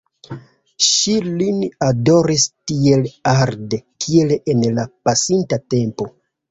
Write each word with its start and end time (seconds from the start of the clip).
Ŝi 0.85 1.13
lin 1.25 1.59
adoris 1.89 2.47
tiel 2.73 3.07
arde 3.35 3.83
kiel 4.07 4.37
en 4.55 4.69
la 4.81 4.91
pasinta 5.09 5.67
tempo. 5.77 6.15